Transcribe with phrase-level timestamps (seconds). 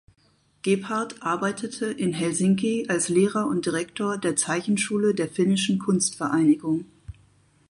[0.63, 6.85] Gebhard arbeitete in Helsinki als Lehrer und Direktor der Zeichenschule der Finnischen Kunstvereinigung.